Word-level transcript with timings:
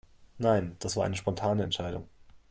Nein, 0.39 0.77
das 0.79 0.95
war 0.97 1.05
eine 1.05 1.15
spontane 1.15 1.61
Entscheidung. 1.61 2.07